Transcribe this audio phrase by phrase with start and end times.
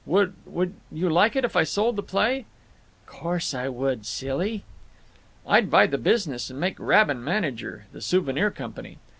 [0.07, 2.45] Would—would you like it if I sold the play?"
[3.05, 4.63] "Course I would, silly!"
[5.45, 8.97] "I'd buy the business and make Rabin manager—the Souvenir Company.